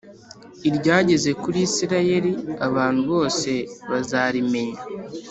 iryageze 0.67 1.29
kuri 1.41 1.59
Isirayeli 1.67 2.31
Abantu 2.67 3.01
bose 3.11 3.49
bazarimenya 3.89 4.81